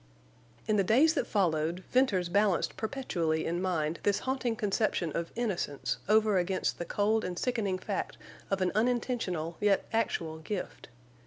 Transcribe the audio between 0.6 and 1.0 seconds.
In the